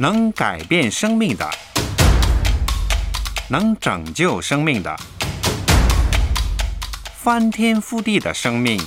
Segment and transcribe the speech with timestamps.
[0.00, 1.50] 能改变生命的，
[3.48, 4.96] 能拯救生命的，
[7.16, 8.80] 翻天覆地的生命，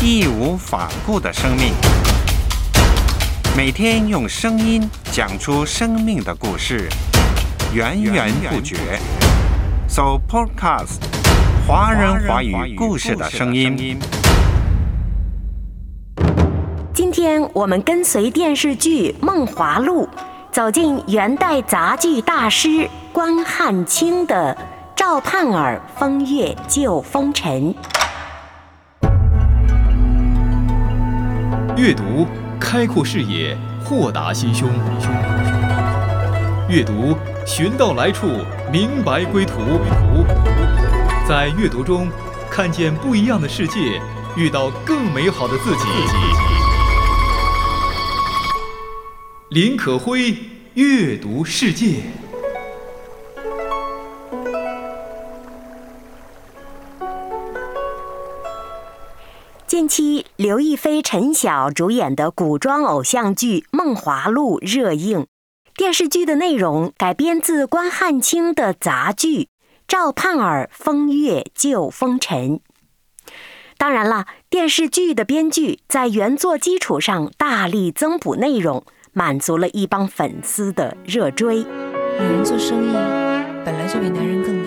[0.00, 1.74] 义无反顾的生命，
[3.54, 6.88] 每天用声音讲出生命的故事，
[7.74, 8.98] 源源不绝。
[9.86, 11.02] So Podcast，
[11.68, 14.00] 华人华语故事的声音。
[17.22, 20.02] 今天我们跟随电视剧《梦华录》，
[20.50, 24.52] 走进元代杂剧大师关汉卿的
[24.96, 27.72] 《赵盼儿风月旧风尘》。
[31.76, 32.26] 阅读
[32.58, 34.68] 开阔视野，豁达心胸；
[36.68, 37.16] 阅读
[37.46, 38.26] 寻到来处，
[38.72, 39.60] 明白归途。
[41.28, 42.08] 在阅读中
[42.50, 44.02] 看见不一样的世界，
[44.34, 46.51] 遇到更美好的自己。
[49.54, 50.34] 林可辉
[50.72, 51.96] 阅读世界。
[59.66, 65.26] 近期，刘亦菲、陈晓主演的古装偶像剧《梦华录》热映。
[65.76, 69.40] 电视剧的内容改编自关汉卿的杂剧
[69.86, 72.58] 《赵盼儿风月旧风尘》。
[73.76, 78.86] 当然了，电视剧的编剧在原作基础上大力增补内容。
[79.14, 81.56] 满足了一帮粉丝的热追。
[81.58, 81.64] 女
[82.18, 82.92] 人做生意
[83.62, 84.64] 本来就比男人更难。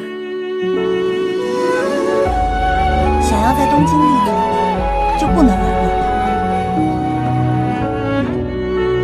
[3.24, 4.32] 想要在东京立足，
[5.20, 5.96] 就不能软弱。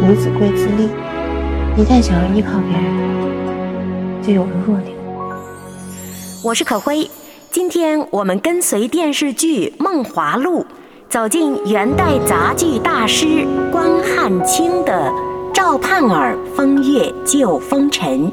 [0.07, 0.89] 女子贵自立，
[1.75, 2.85] 一旦想要依靠别人，
[4.21, 4.95] 就有了弱点。
[6.43, 7.09] 我是可辉，
[7.49, 10.61] 今天我们跟随电视剧《梦华录》，
[11.09, 15.11] 走进元代杂剧大师关汉卿的。
[15.53, 18.31] 赵盼儿风月旧风尘。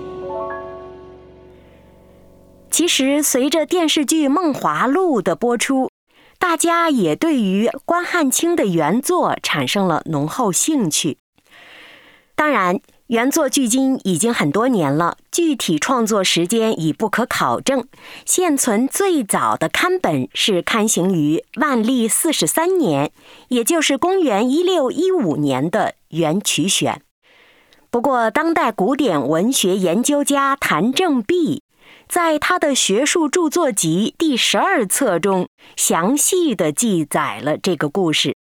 [2.70, 5.90] 其实，随着电视剧《梦华录》的播出，
[6.38, 11.18] 大家也对于关汉卿的原作产生了浓厚兴趣。
[12.36, 17.84] 当然，原作距今已经很多年了，具体创作时间已不可考证。
[18.24, 23.10] 现存最早的刊本是刊行于万历四十三年，
[23.48, 26.94] 也就是公元一六一五年的《元曲选》。
[27.90, 31.62] 不过，当代古典文学研究家谭正弼
[32.06, 38.36] 在他的学术著作集第十二册中，详细的记载了这个故事。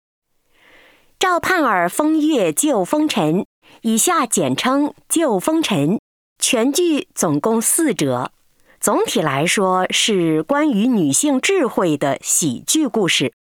[1.20, 3.46] 赵盼儿风月旧风尘，
[3.82, 6.00] 以下简称旧风尘。
[6.40, 8.32] 全剧总共四折，
[8.80, 13.32] 总体来说是关于女性智慧的喜剧故事，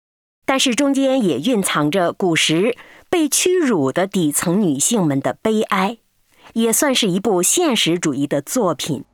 [0.44, 2.76] 但是中间也蕴藏着古时。
[3.10, 5.98] 被屈辱的底层女性们的悲哀，
[6.54, 9.04] 也算是一部现实主义的作品。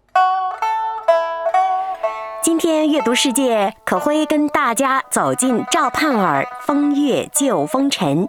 [2.43, 8.27] 今天阅读世界，可辉跟大家走进赵盼儿风月旧风尘，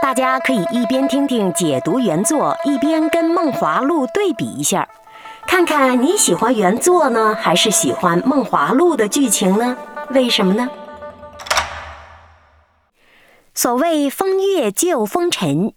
[0.00, 4.88] 大家可以一边听听解读原作，一边跟《梦华录》对比一下，
[5.48, 9.76] 看看你喜欢原作呢，还是喜欢《梦华录》的剧情呢？
[10.10, 10.68] 为什么呢？
[13.60, 15.72] 所谓风月救风尘，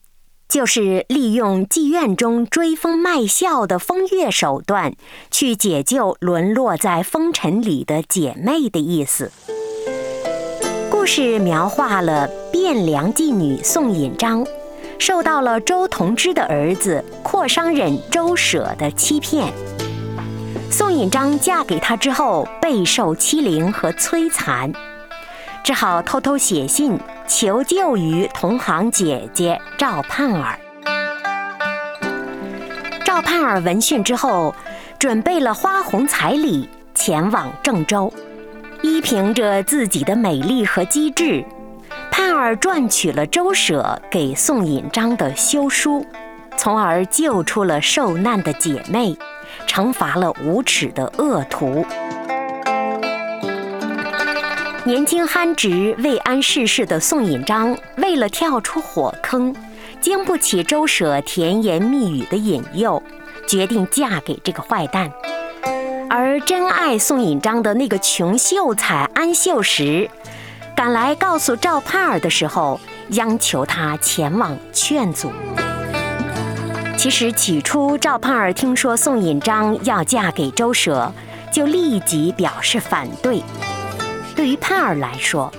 [0.47, 4.93] 就是利用妓院中追风卖笑的风月手段，
[5.31, 9.31] 去解救沦落在风尘里的姐妹的意思。
[10.91, 14.45] 故事描画了汴梁妓女宋引章，
[14.99, 19.51] 受到了周同之的儿子阔商人周舍的欺骗。
[20.69, 24.71] 宋引章嫁给他之后，备受欺凌和摧残。
[25.63, 26.99] 只好偷偷写信
[27.33, 30.59] 求救于同行姐姐赵盼儿。
[33.05, 34.53] 赵盼儿闻讯之后，
[34.99, 38.13] 准备了花红彩礼前往郑州，
[38.81, 41.41] 依凭着自己的美丽和机智，
[42.11, 46.05] 盼儿赚取了周舍给宋引章的休书，
[46.57, 49.17] 从而救出了受难的姐妹，
[49.65, 51.85] 惩罚了无耻的恶徒。
[54.83, 59.55] 年轻憨直、未谙世事的宋引章，为了跳出火坑，
[60.01, 63.01] 经不起周舍甜言蜜语的引诱，
[63.47, 65.11] 决定嫁给这个坏蛋。
[66.09, 70.09] 而真爱宋引章的那个穷秀才安秀实，
[70.75, 72.79] 赶来告诉赵盼儿的时候，
[73.09, 75.31] 央求他前往劝阻。
[76.97, 81.13] 其实起初，赵盼儿听说宋引章要嫁给周舍，
[81.53, 83.43] 就立即表示反对。
[84.41, 85.53] 对于盼儿来说，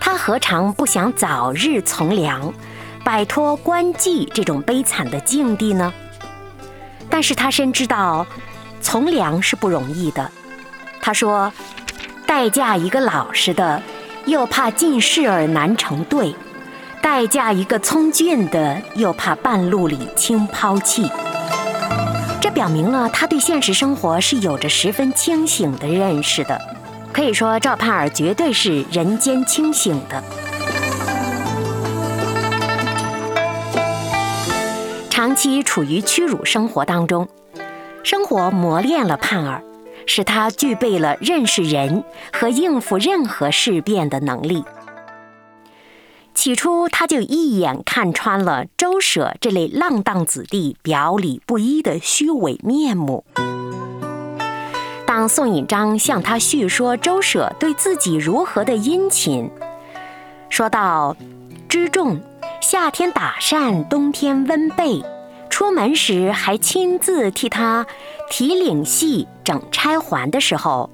[0.00, 2.50] 他何尝不想早日从良，
[3.04, 5.92] 摆脱官妓这种悲惨的境地呢？
[7.10, 8.26] 但是他深知道
[8.80, 10.30] 从良是不容易的。
[11.02, 11.52] 他说
[12.26, 13.82] ：“待嫁一个老实的，
[14.24, 16.34] 又怕进士而难成对；
[17.02, 21.10] 待嫁一个聪俊的，又怕半路里轻抛弃。”
[22.40, 26.58] 这表明了他对现实生活是有着十分清醒的认识的。
[27.14, 30.22] 可以说，赵盼儿绝对是人间清醒的。
[35.08, 37.28] 长期处于屈辱生活当中，
[38.02, 39.62] 生活磨练了盼儿。
[40.06, 44.62] 使他具备了认识人和应付任何事变的能力。
[46.34, 53.24] 起初，他就一眼看穿了周舍这类浪荡子弟表里不一的虚伪面目。
[55.16, 59.48] 当宋引章向他叙说周舍对自己如何的殷勤，
[60.48, 61.16] 说到
[61.68, 62.20] 知重
[62.60, 65.04] 夏天打扇，冬天温被。
[65.48, 67.86] 出门时还亲自替他
[68.28, 70.90] 提领系、整钗环的时候，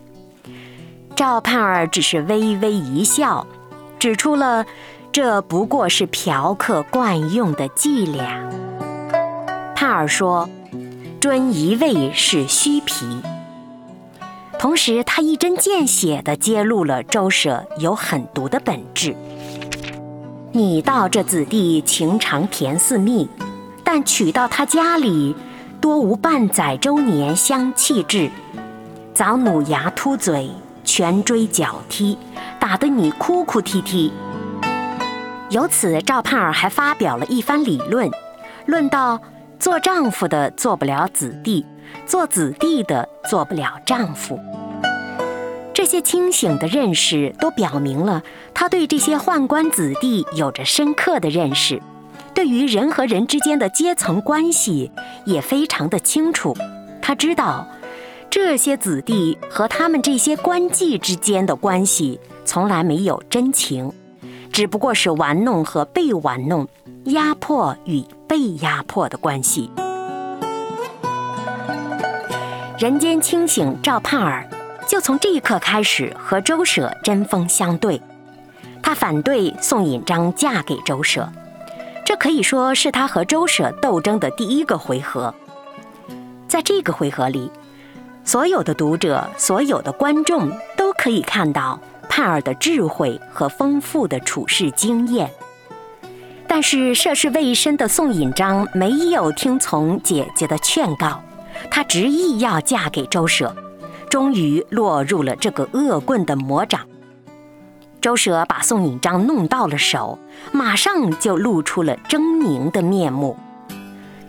[1.16, 3.46] 赵盼儿只是微微一笑，
[3.98, 4.66] 指出了
[5.10, 8.46] 这不过是嫖客惯用的伎俩。
[9.74, 10.46] 盼儿说
[11.22, 13.22] ：“尊一味是虚皮。”
[14.60, 19.16] 同时，他一针见血地揭露了周舍有狠毒的本质。
[20.52, 23.26] 你道这子弟情长甜似蜜。
[23.82, 25.34] 但娶到他家里，
[25.80, 28.30] 多无半载周年相弃之，
[29.14, 30.50] 早努牙凸嘴，
[30.84, 32.18] 拳追脚踢，
[32.60, 34.12] 打得你哭哭啼啼。
[35.48, 38.10] 由此，赵盼儿还发表了一番理论，
[38.66, 39.18] 论到
[39.58, 41.64] 做丈夫的做不了子弟，
[42.06, 44.38] 做子弟的做不了丈夫。
[45.72, 48.22] 这些清醒的认识，都表明了
[48.52, 51.80] 他对这些宦官子弟有着深刻的认识。
[52.34, 54.90] 对于人和人之间的阶层关系
[55.24, 56.56] 也非常的清楚，
[57.00, 57.66] 他知道
[58.28, 63.92] 这些子弟和他们这些官妓之间的关系从来没有真情，
[64.52, 66.68] 只不过是玩弄和被玩弄、
[67.06, 69.70] 压迫与被压迫的关系。
[72.80, 74.48] 人间清醒赵盼儿
[74.88, 78.00] 就从这一刻开始和周舍针锋相对，
[78.82, 81.30] 他反对宋引章嫁给周舍。
[82.06, 85.34] 这可以说是他和周舍斗争的第一个回合。
[86.48, 87.52] 在这个回合里，
[88.24, 91.78] 所有的读者、所有的观众都可以看到
[92.08, 95.30] 盼儿的智慧和丰富的处事经验。
[96.48, 101.22] 但是涉世未深的宋引章没有听从姐姐的劝告，
[101.68, 103.54] 他执意要嫁给周舍，
[104.08, 106.82] 终于落入了这个恶棍的魔掌。
[108.00, 110.18] 周舍把宋引章弄到了手，
[110.52, 113.36] 马上就露出了狰狞的面目。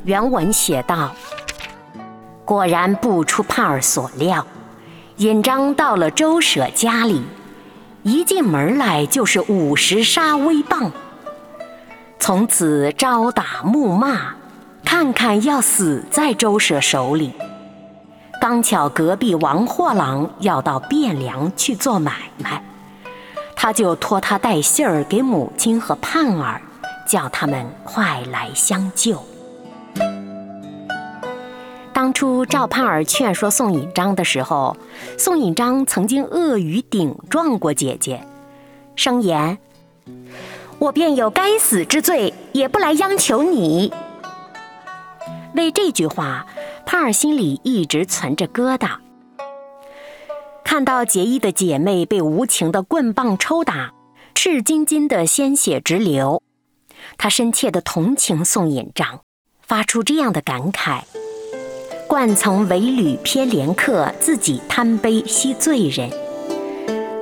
[0.04, 1.12] 原文写道
[2.44, 4.46] ：“果然不出盼儿所料，
[5.18, 7.24] 引章到了周舍家里，
[8.04, 10.92] 一进门来就是五十杀威棒，
[12.20, 14.36] 从此招打暮骂，
[14.84, 17.34] 看看要死在周舍手里。
[18.40, 22.64] 刚巧隔壁王货郎要到汴梁去做买卖。”
[23.56, 26.62] 他就托他带信儿给母亲和盼儿，
[27.08, 29.24] 叫他们快来相救。
[31.94, 34.76] 当初赵盼儿劝说宋引章的时候，
[35.20, 38.24] 宋引章曾经恶语顶撞过姐姐，
[38.96, 39.60] 声言
[40.80, 43.94] ：“我便有该死之罪，也不来央求你。”
[45.56, 46.46] 为这句话，
[46.86, 48.98] 帕尔心里一直存着疙瘩。
[50.64, 53.92] 看到结义的姐妹被无情的棍棒抽打，
[54.34, 56.42] 赤金金的鲜血直流，
[57.18, 59.20] 他深切的同情宋引章，
[59.62, 61.02] 发出这样的感慨
[62.08, 66.10] ：“惯从为吕偏怜客，自己贪杯惜罪人。”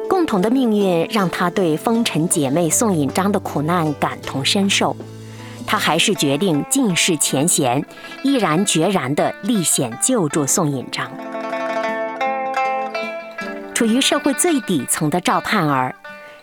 [0.08, 4.96] 共同的命运让他对风尘姐妹宋引章的苦难感同身受，
[5.70, 7.86] 他还是决定尽释前嫌，
[8.24, 11.12] 毅然决然地历险救助宋引章。
[13.76, 15.94] 处于社会最底层的赵盼儿，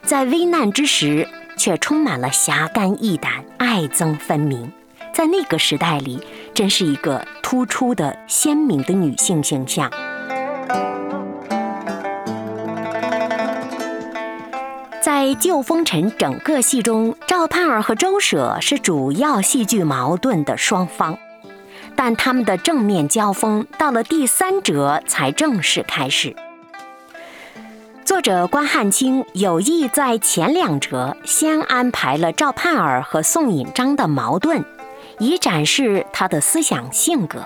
[0.05, 4.71] 在危难之时却充满了侠肝义胆、爱憎分明，
[5.13, 9.91] 在那个时代里，真是一个突出的鲜明的女性形象。
[15.19, 21.17] 在《旧风尘》整个戏中，赵盼儿和周舍是主要戏剧矛盾的双方，
[21.95, 26.37] 但他们的正面交锋到了第三折才正式开始。
[28.05, 34.63] 作者关汉卿有意在前两折先安排了赵盼儿和宋引章的矛盾，
[35.19, 37.39] 以展示他的思想性格。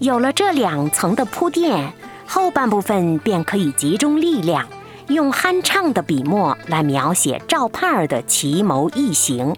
[0.00, 1.92] 有了这两层的铺垫，
[2.26, 4.66] 后半部分便可以集中力量，
[5.08, 9.54] 用酣畅的笔墨来描写赵盼儿的奇谋异行，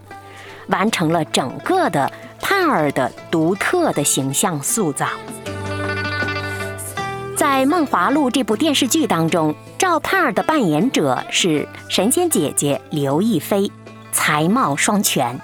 [0.67, 5.07] 完成了整个的盼儿的独特的形象塑造。
[7.37, 13.71] 在《梦华录》这部电视剧当中，赵盼儿的扮演者是神仙姐姐刘亦菲，
[14.12, 15.40] 才貌双全。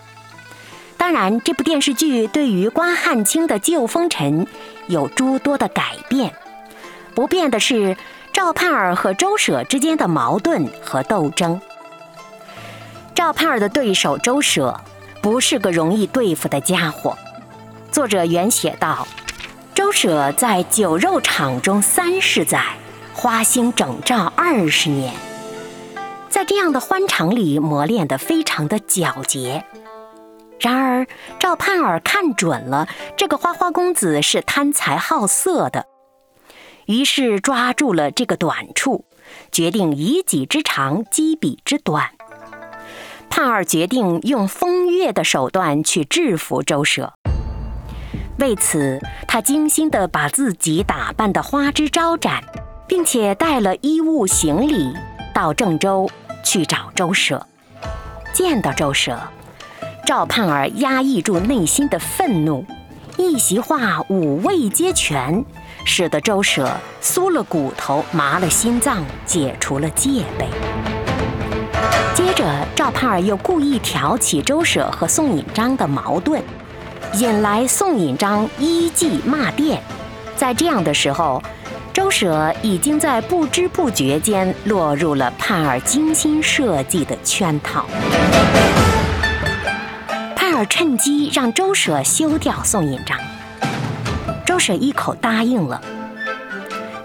[0.97, 4.47] 当然，这部电视剧对于关汉卿的旧风尘
[4.89, 6.35] 有诸多的改变。
[7.15, 7.97] 不变的是
[8.35, 11.61] 赵盼儿和周舍之间的矛盾和斗争。
[13.15, 14.79] 赵盼儿的对手周舍
[15.23, 17.17] 不是个容易对付的家伙。
[17.93, 19.07] 作者原写道。
[19.73, 22.63] 周舍在酒肉场中三十载，
[23.13, 25.13] 花心整照二十年，
[26.29, 29.65] 在这样的欢场里磨练得非常的皎洁。
[30.61, 31.07] 然而
[31.41, 35.87] 赵盼儿看准了这个花花公子是贪财好色的，
[36.87, 39.05] 于是抓住了这个短处，
[39.51, 42.11] 决定以己之长击彼之短。
[43.31, 47.13] 盼儿决定用风月的手段去制服周舍。
[48.39, 52.43] 为此，他精心地把自己打扮得花枝招展，
[52.87, 54.93] 并且带了衣物行李
[55.33, 56.11] 到郑州
[56.45, 57.47] 去找周舍。
[58.33, 59.19] 见到周舍，
[60.05, 62.65] 赵盼儿压抑住内心的愤怒，
[63.17, 65.45] 一席话五味皆全，
[65.85, 66.71] 使得周舍
[67.03, 70.49] 酥了骨头、麻了心脏，解除了戒备。
[72.15, 76.43] 接着，赵盼儿又故意挑起周舍和宋引章的矛盾。
[77.15, 79.81] 引来宋引章一记骂殿，
[80.37, 81.43] 在这样的时候，
[81.93, 87.87] 周舍已经在不知不觉间落入了盼儿精心设计的圈套。
[90.35, 93.17] 盼儿趁机让周舍休掉宋引章，
[94.55, 95.83] 周婶一口答应了，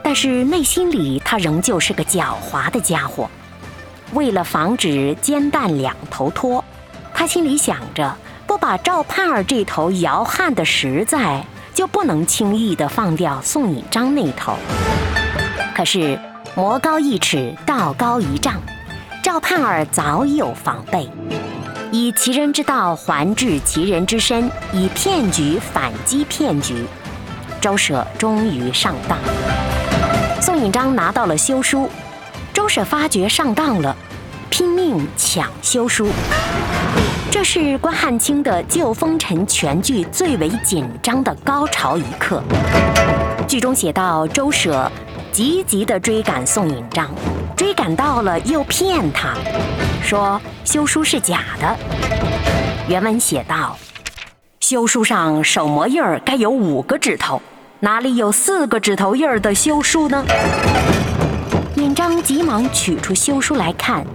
[0.03, 3.27] 但是内心里他仍旧是个狡猾的家伙。
[4.13, 6.63] 为了防止煎蛋两头脱，
[7.11, 8.15] 他心里想着。
[8.45, 14.53] 不把赵盼儿这头摇撼的实在，就不能轻易的放掉宋引章那头。
[15.75, 16.19] 可是
[16.55, 18.61] 魔高一尺，道高一丈，
[19.23, 21.09] 赵盼儿早有防备，
[21.91, 26.85] 以其人之道还治其人之身，以骗局反击骗局。
[27.61, 29.17] 周舍终于上当，
[30.41, 31.89] 宋引章拿到了休书，
[32.53, 33.93] 周舍发觉上当了，
[34.49, 36.07] 拼命抢休书。
[37.29, 42.41] 这是关汉卿的旧风尘全剧最为紧张的高潮一刻。
[43.45, 44.89] 剧中写到，周舍
[45.31, 47.09] 急急地追赶宋引章，
[47.57, 49.33] 追赶到了又骗他，
[50.01, 51.75] 说休书是假的。
[52.87, 53.77] 原文写道：
[54.59, 57.41] 休书上手模印儿该有五个指头，
[57.79, 60.23] 哪里有四个指头印儿的休书呢？
[61.75, 64.05] 尹章急忙取出休书来看。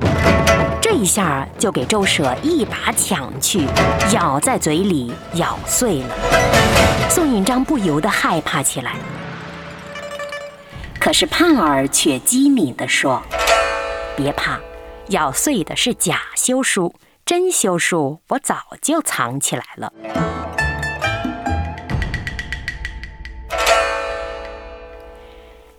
[0.83, 3.67] 这一下就给周舍一把抢去，
[4.13, 6.15] 咬在嘴里咬碎了。
[7.09, 8.97] 宋尹章不由得害怕起来。
[11.01, 13.21] 可是盼儿却机敏地说
[14.15, 14.61] ：“别怕，
[15.09, 19.93] 咬碎的是假休书，真修术我早就藏起来了。”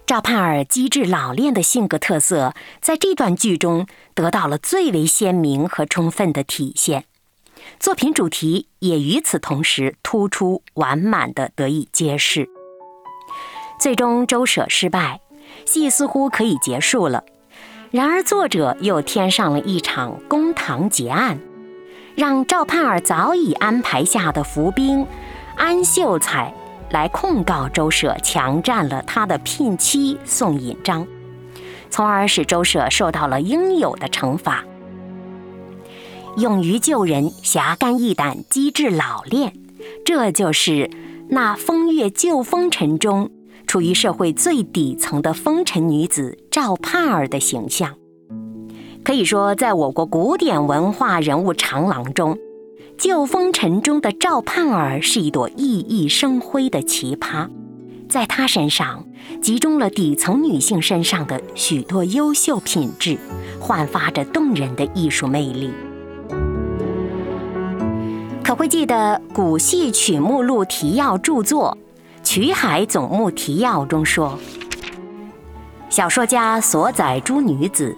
[0.05, 7.05] 赵盼儿机智老练的性格特色，在这段剧中得到了最为鲜明和充分的体现，
[7.79, 12.47] 作品主题也与此同时突出完满的得以揭示。
[13.79, 15.19] 最终周舍失败，
[15.65, 17.23] 戏似乎可以结束了，
[17.95, 21.39] 然而作者又添上了一场公堂结案，
[22.13, 25.07] 让赵盼儿早已安排下的伏兵
[25.55, 26.53] 安秀才。
[26.91, 31.07] 来控告周舍强占了他的聘妻宋引章，
[31.89, 34.65] 从而使周舍受到了应有的惩罚。
[36.35, 39.53] 勇于救人、侠肝义胆、机智老练，
[40.05, 40.91] 这就是
[41.29, 43.31] 那风月旧风尘中
[43.75, 47.93] 处于社会最底层的风尘女子赵盼儿的形象。
[49.03, 52.37] 可以说，在我国古典文化人物长廊中。
[52.97, 57.49] 旧风尘中的赵盼儿是一朵熠熠生辉的奇葩，
[58.07, 59.05] 在她身上
[59.41, 63.17] 集中了底层女性身上的许多优秀品质，
[63.59, 65.69] 焕发着动人的艺术魅力。
[68.41, 71.77] 可会记得古戏曲目录提要著作
[72.35, 74.37] 《曲海总目提要》中说，
[75.89, 77.95] 小说家所载诸女子，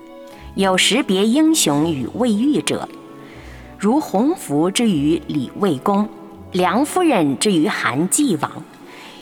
[0.54, 2.88] 有识别英雄与未遇者。
[3.80, 6.08] 如洪福之于李卫公，
[6.52, 8.52] 梁夫人之于韩继王，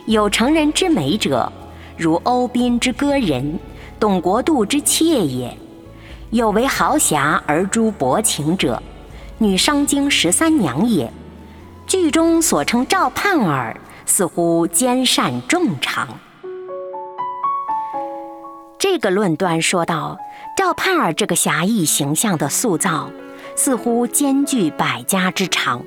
[0.05, 1.49] 有成人之美者，
[1.95, 3.57] 如欧宾之歌人，
[3.97, 5.49] 董国度之妾也；
[6.31, 8.83] 有为豪侠而诛薄情者，
[9.37, 11.09] 女商经十三娘也。
[11.87, 16.07] 剧中所称赵盼儿，似乎兼善众长。
[18.77, 20.17] 这个论断说道，
[20.55, 23.09] 赵盼儿这个侠义形象的塑造，
[23.55, 25.83] 似乎兼具百家之长，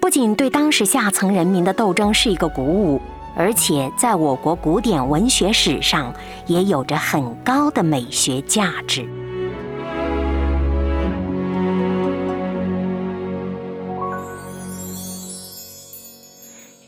[0.00, 3.00] 不仅对当时下层人民的斗争是一个鼓舞，
[3.36, 6.14] 而且在我国古典文学史上
[6.46, 9.08] 也有着很高的美学价值。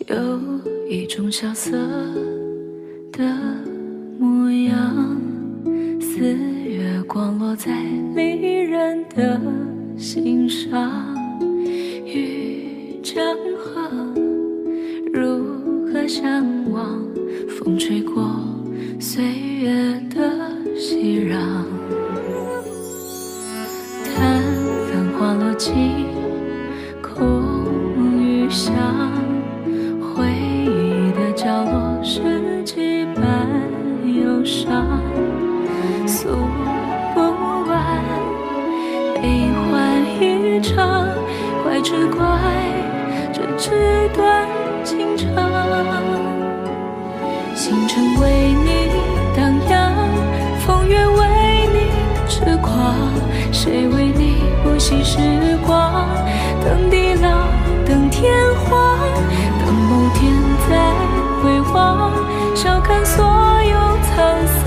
[0.09, 0.17] 有
[0.89, 1.77] 一种萧瑟
[3.13, 3.25] 的
[4.19, 5.21] 模样。
[6.01, 6.19] 似
[6.65, 7.83] 月光落在
[8.15, 9.39] 离人的
[9.99, 11.15] 心上，
[12.07, 13.23] 与江
[13.59, 13.91] 河
[15.13, 16.99] 如何相望？
[17.59, 18.41] 风吹过
[18.99, 19.23] 岁
[19.61, 19.73] 月
[20.15, 21.37] 的熙攘，
[53.53, 55.19] 谁为你不惜时
[55.67, 56.07] 光？
[56.65, 57.49] 等地老，
[57.87, 58.99] 等天荒，
[59.65, 60.33] 等某天
[60.69, 60.93] 再
[61.43, 62.13] 回望，
[62.55, 64.17] 笑看所有沧
[64.65, 64.67] 桑。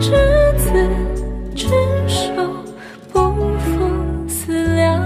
[0.00, 0.12] 执
[0.56, 0.66] 子
[1.54, 1.68] 之
[2.06, 2.30] 手，
[3.12, 3.18] 不
[3.58, 3.68] 负
[4.28, 5.02] 思量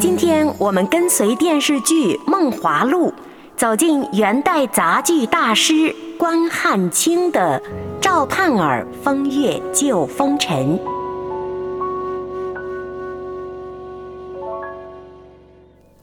[0.00, 3.08] 今天我们跟随电视剧《梦华录》，
[3.56, 7.60] 走进元代杂剧大师关汉卿的
[8.10, 10.78] 《赵盼儿风月旧风尘》。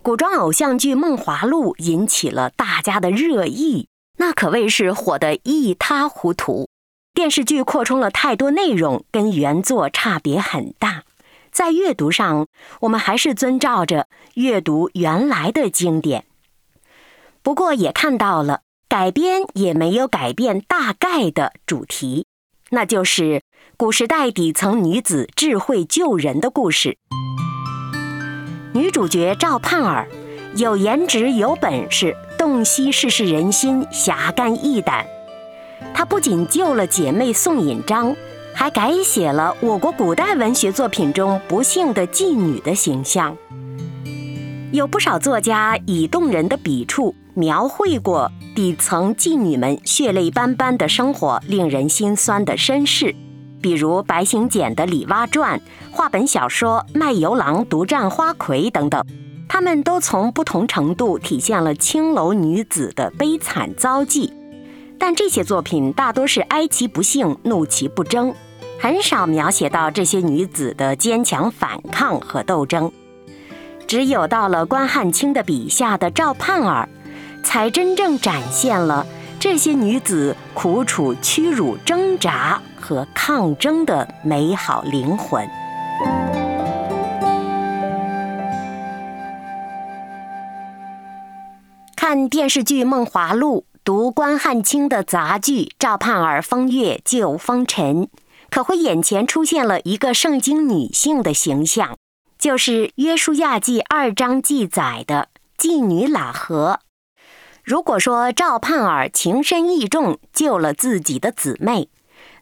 [0.03, 3.87] 古装偶像剧《梦华录》引起了大家的热议，
[4.17, 6.69] 那可谓是火得一塌糊涂。
[7.15, 11.05] 电视剧扩充了太多内容，跟原作差别很大。
[11.51, 12.45] 在阅读上，
[12.81, 16.25] 我们还是遵照着阅读原来的经典。
[17.41, 22.27] 不过也看到了，改编也没有改变大概的主题，
[22.69, 23.41] 那就是
[23.77, 26.97] 古时代底层女子智慧救人的故事。
[28.73, 30.07] 女主角赵盼儿
[30.55, 35.05] 有颜值、有本事，洞悉世事人心，侠肝义胆。
[35.93, 38.15] 她不仅救了姐妹宋引章，
[38.53, 43.35] 还改写了我国古代文学作品中不幸的妓女的形象。
[44.71, 53.13] 有不少作家以动人的笔触描绘过底层妓女们血泪斑斑的生活，令人心酸的身世，
[53.61, 55.59] 比如白行简的《李蛙传》，
[55.91, 59.05] 话本小说《卖油郎独占花魁》等等，
[59.49, 64.31] 他们都从不同程度体现了青楼女子的悲惨遭际。
[64.97, 68.33] 但这些作品大多是哀其不幸，怒其不争，
[68.79, 72.89] 很少描写到这些女子的坚强反抗和斗争。
[73.85, 76.89] 只有到了关汉卿的笔下的赵盼儿，
[77.45, 79.05] 才真正展现了
[79.39, 85.47] 这些女子苦楚、屈辱、挣扎和抗争的美好灵魂。
[91.95, 93.65] 看电视剧《梦华录》。
[93.86, 98.05] 读关汉卿的杂剧《赵盼儿风月旧风尘》，
[98.49, 101.95] 可会眼前出现了一个圣经女性的形象，
[102.39, 106.79] 就是《约书亚记》二章记载的妓女喇合。
[107.65, 111.89] 如果说赵盼儿情深义重，救了自己的姊妹，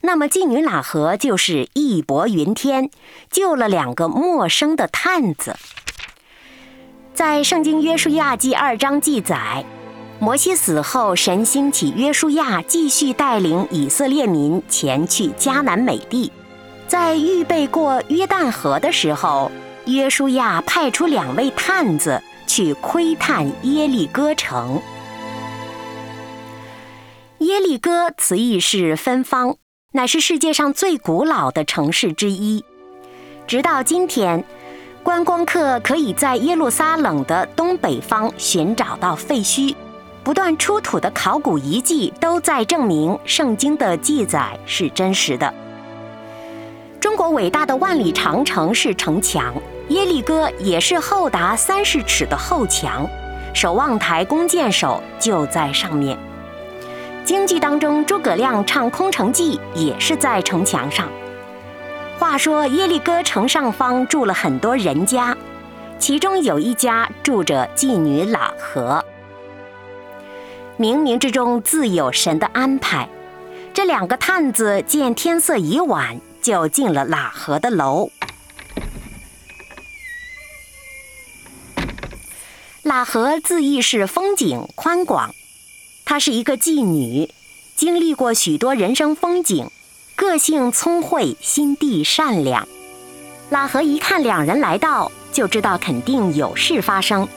[0.02, 2.90] 那么妓女喇合就是义薄云天，
[3.32, 5.56] 救了两个陌生的探子。
[7.14, 9.64] 在《圣经·约书亚记》二章记载。
[10.20, 16.30] 摩西死后，神兴起约书亚，继续带领以色列民前去迦南美地。
[16.86, 19.50] 在预备过约旦河的时候，
[19.86, 24.82] 约书亚派出两位探子去窥探耶利哥城。
[27.44, 29.58] 耶利哥词义是芬芳，
[29.92, 32.64] 乃是世界上最古老的城市之一。
[33.46, 34.42] 直到今天，
[35.04, 39.76] 观光客可以在耶路撒冷的东北方寻找到废墟。
[40.24, 45.54] 不断出土的考古遗迹都在证明圣经的记载是真实的。
[47.02, 49.54] 中国伟大的万里长城是城墙，
[49.90, 53.06] 耶利哥也是厚达三十尺的厚墙，
[53.54, 56.18] 守望台弓箭手就在上面。
[57.26, 61.10] 京剧当中，诸葛亮唱《空城计》也是在城墙上。
[62.20, 65.36] 话说耶利哥城上方住了很多人家，
[65.98, 69.04] 其中有一家住着妓女喇合。
[70.78, 73.08] 冥冥之中自有神的安排，
[73.74, 78.10] 这两个探子见天色已晚，就进了喇合的楼。
[82.84, 85.34] 喇合自意是风景宽广，
[86.06, 87.30] 她是一个妓女，
[87.76, 89.70] 经历过许多人生风景，
[90.16, 92.68] 个性聪慧，心地善良。
[93.52, 97.28] 喇合一看两人来到，就知道肯定有事发生，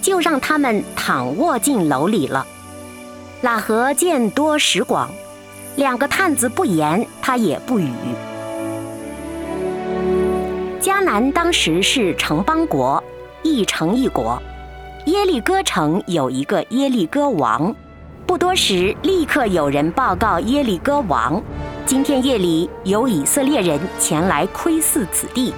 [0.00, 2.46] 就让他们躺卧进楼里了。
[3.42, 5.10] 喇合见多识广，
[5.76, 7.92] 两个探子不言，他也不语。
[10.80, 13.02] 迦南当时是城邦国，
[13.42, 14.42] 一城一国。
[15.06, 17.74] 耶利哥城有一个耶利哥王，
[18.26, 21.42] 不多时，立刻有人报告耶利哥王：
[21.84, 25.52] 今天夜里有以色列人前来窥伺此地，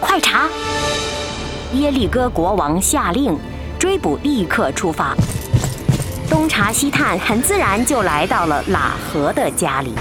[0.00, 0.48] 快查！
[1.74, 3.38] 耶利哥国王下令，
[3.78, 5.16] 追捕立刻出发。
[6.28, 9.94] 东查西探，很自然就来到了喇合的家里。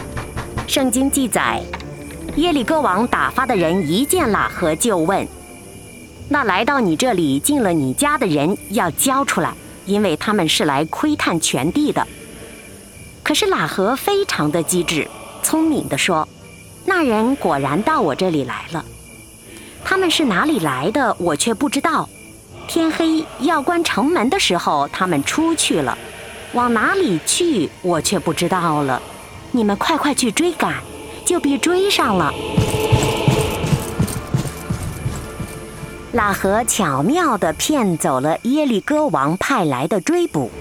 [0.65, 1.61] 圣经记载，
[2.35, 5.27] 耶利哥王打发的人一见喇合就问
[6.27, 9.53] ：“那来到你这里进了你家的人要交出来，
[9.91, 12.07] 因为他们是来窥探全地的。”
[13.23, 15.07] 可是喇合非常的机智、
[15.43, 16.27] 聪明地说
[16.85, 18.83] ：“那人果然到我这里来了，
[19.83, 22.09] 他们是哪里来的，我却不知道。
[22.67, 25.97] 天黑要关城门的时候，他们出去了。”
[26.53, 29.01] 往哪里去，我却不知道了。
[29.51, 30.83] 你们快快去追赶，
[31.25, 32.33] 就别追上了。
[36.13, 40.51] 喇合巧妙地骗走了耶利哥王派来的追捕，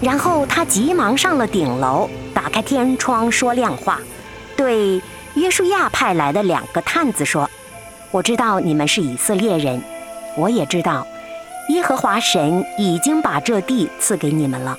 [0.00, 4.00] 然后他急忙上了顶楼，打开天窗说亮话，
[4.56, 5.02] 对
[5.34, 7.48] 约书亚派来的两个探子说
[8.10, 9.82] ：“我知道你们是以色列人，
[10.38, 11.06] 我也知道
[11.68, 14.78] 耶和华神已经把这地赐给你们了。”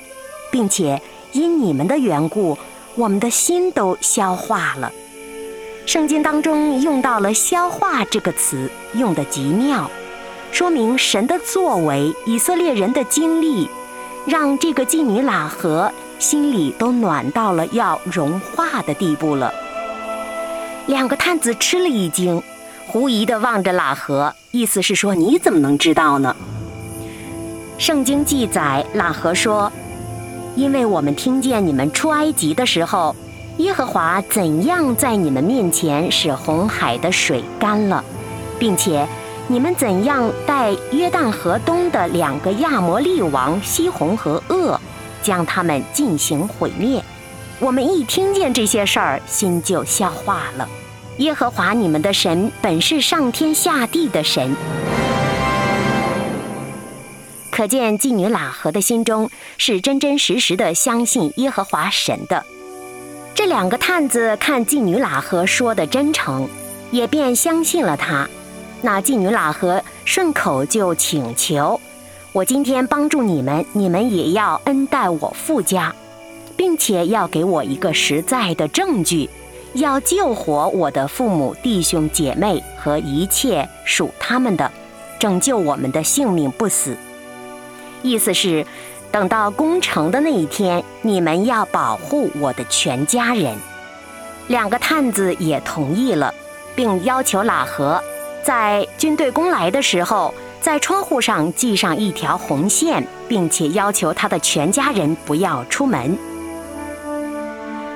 [0.50, 2.58] 并且因你们的缘故，
[2.96, 4.90] 我们的心都消化了。
[5.86, 9.88] 圣经当中用到了“消化”这个词，用的极妙，
[10.52, 13.68] 说明神的作为、以色列人的经历，
[14.26, 19.52] 让这个妓女喇合心里都暖到了要融化的地步了。
[20.86, 22.42] 两个探子吃了一惊，
[22.86, 26.34] 狐疑地望着喇合，意思是说：“你怎么能知道呢？”
[27.78, 29.70] 圣经记载，喇合说。
[30.56, 33.14] 因为我们听见你们出埃及的时候，
[33.58, 38.04] 耶和华怎样在你们面前使红海的水干了，
[38.58, 39.06] 并且
[39.50, 44.78] 你们怎样带约旦河东的两个亚摩利王西红和噩，
[45.24, 47.02] 将他们进行毁灭。
[47.58, 50.68] 我们一听见这些事儿，心就消化了。
[51.16, 54.54] 耶和华你们的神本是上天下地的神。
[57.50, 62.46] 可见妓女喇合的心中是真真实实的相信耶和华神的。
[63.34, 66.48] 这两个探子看妓女喇合说的真诚，
[66.92, 68.28] 也便相信了他。
[68.82, 71.80] 那妓女喇合顺口就请求
[72.32, 75.94] ：“我今天帮助你们，你们也要恩待我父家，
[76.56, 79.28] 并且要给我一个实在的证据，
[79.74, 84.70] 要救活我的父母、弟兄、姐妹和一切属他们的，
[85.18, 86.96] 拯救我们的性命不死。”
[88.02, 88.64] 意思是，
[89.12, 93.54] 等到攻城的那一天，你们要保护我的全家人。
[94.48, 96.34] 两个探子也同意了，
[96.74, 98.02] 并要求喇合
[98.42, 106.18] 在军队攻来的时候，在窗户上系上一条红线，并且要求他的全家人不要出门。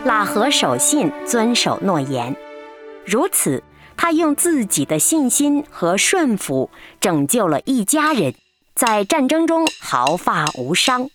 [0.07, 2.37] 喇合守信，遵守诺言，
[3.07, 3.63] 如此，
[3.97, 6.69] 他用自己的信心和顺服
[7.01, 8.35] 拯救了一家人。
[8.75, 11.09] 在战争中毫发无伤。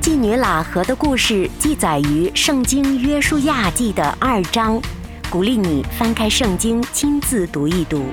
[0.00, 4.80] 妓女喇合的故事记载于《圣经约书亚记》的二章，
[5.30, 8.04] 鼓励你翻开圣经亲自读一读。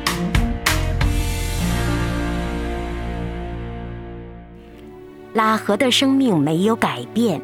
[5.34, 7.40] 拉合的生命没有改变，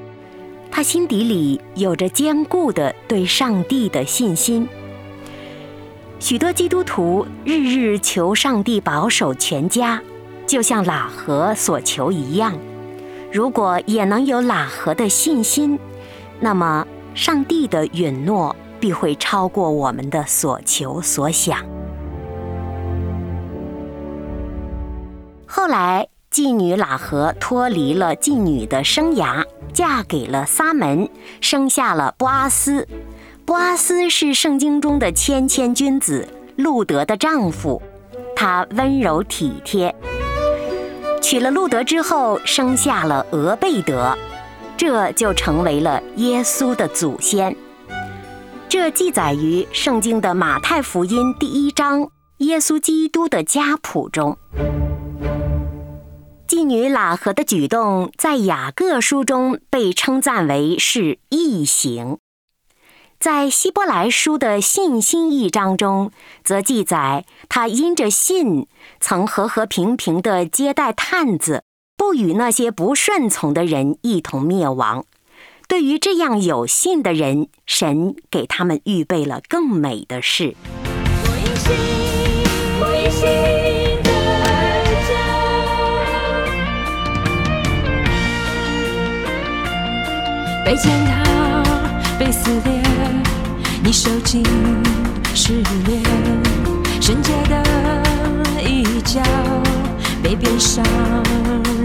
[0.72, 4.68] 他心底里有着坚固的对上帝的信心。
[6.28, 10.02] 许多基督徒日日求上帝保守全家，
[10.48, 12.58] 就像喇合所求一样。
[13.32, 15.78] 如果也能有喇合的信心，
[16.40, 21.60] 那么上帝的允诺必会超过我们的所求所想。
[25.46, 31.08] 后来，妓女喇合脱离了妓女的生涯，嫁给了撒门，
[31.40, 32.88] 生下了波阿斯。
[33.46, 37.80] 波阿斯是圣经中的谦谦君子，路德的丈夫，
[38.36, 39.94] 他温柔体贴。
[41.22, 44.18] 娶了路德之后，生下了俄贝德，
[44.76, 47.56] 这就成为了耶稣的祖先。
[48.68, 54.36] 这记载于圣经的马太福音第一章耶稣基督的家谱中。
[56.48, 62.18] 妓女喇合的举动在雅各书中被称赞为是异行。
[63.20, 66.12] 在希伯来书的信心一章中，
[66.44, 68.68] 则记载他因着信，
[69.00, 71.64] 曾和和平平地接待探子，
[71.98, 75.06] 不与那些不顺从的人一同灭亡。
[75.68, 80.56] 对于这样有信的人，神给他们预备了更美的事。
[90.64, 91.24] 被践踏，
[92.18, 92.82] 被撕裂。
[93.84, 94.44] 你受尽
[95.34, 96.02] 失恋，
[97.00, 97.64] 圣洁的
[98.64, 99.22] 一角
[100.24, 100.84] 被鞭伤，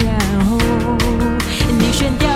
[0.05, 0.59] 然后
[1.79, 2.29] 你选掉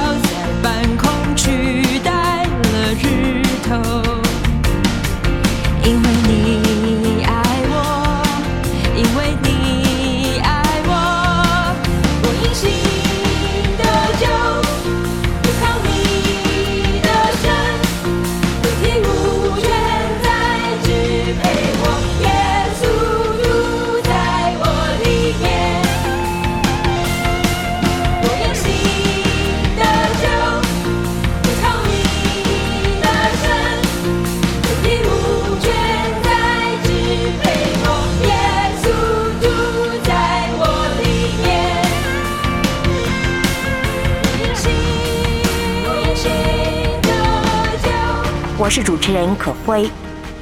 [49.07, 49.87] 持人可辉，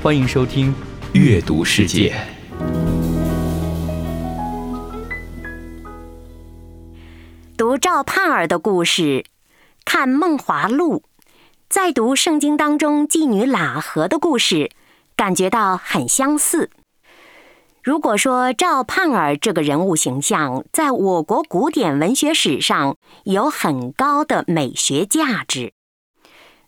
[0.01, 0.73] 欢迎收听
[1.15, 2.15] 《阅读世界》。
[7.57, 9.25] 读赵盼儿的故事，
[9.85, 10.99] 看《梦华录》，
[11.69, 14.71] 再读圣经当中妓女喇合的故事，
[15.17, 16.71] 感觉到很相似。
[17.83, 25.73] 如果说赵盼儿这个人物形象在我国古典文学史上有很高的美学价值，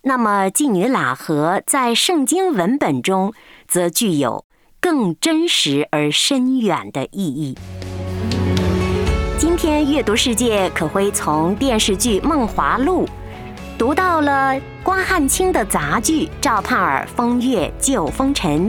[0.07, 3.33] 那么，妓女喇合在圣经文本中
[3.67, 4.45] 则具有
[4.79, 7.57] 更真实而深远的意义。
[9.39, 13.07] 今天阅读世界可会从电视剧《梦华录》
[13.79, 18.69] 读到了关汉卿的杂剧《赵盼儿风月救风尘》，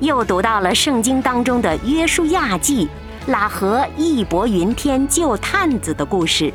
[0.00, 2.86] 又读到了圣经当中的《约书亚记》
[3.32, 6.52] 喇合义薄云天救探子的故事。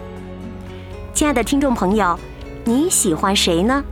[1.16, 2.16] 亲爱的听众朋友，
[2.64, 3.84] 你喜欢谁呢？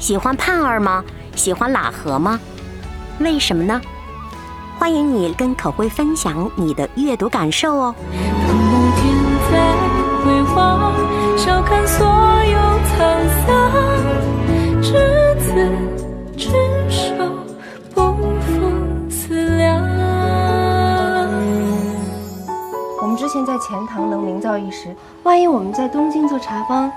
[0.00, 1.04] 喜欢盼儿吗？
[1.36, 2.40] 喜欢喇合吗？
[3.18, 3.78] 为什么呢？
[4.78, 7.94] 欢迎你跟可辉分享你的阅读感受哦。
[23.02, 26.90] 我们之前在钱塘能名噪一时，万一我们在东京做茶坊，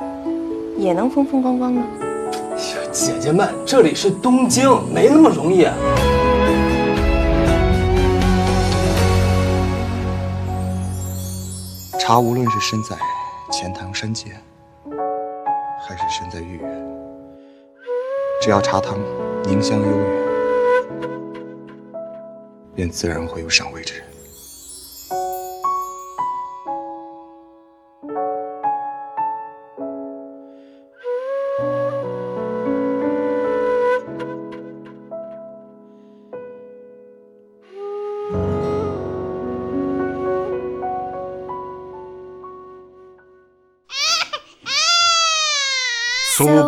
[0.78, 1.82] 也能风风光光呢？
[2.93, 5.63] 姐姐们，这里是东京，没那么容易。
[11.99, 12.95] 茶无论是身在
[13.51, 14.39] 钱塘山间，
[15.82, 16.86] 还是身在豫园，
[18.39, 18.99] 只要茶汤
[19.43, 21.10] 凝香悠远，
[22.75, 24.12] 便自然会有赏味之人。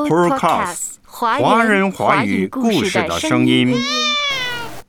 [0.05, 3.75] Supercast，华人华语故事的声音。